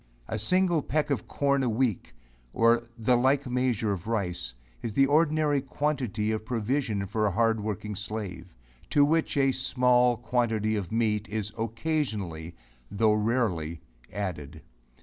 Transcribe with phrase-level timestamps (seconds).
[0.27, 2.15] A single peck of corn a week,
[2.53, 7.61] or the like measure of rice, is the ordinary quantity of provision for a hard
[7.61, 8.51] working slave;
[8.89, 12.55] to which a small quantity of meat is occasionally,
[12.89, 13.79] tho' rarely,
[14.11, 14.63] added.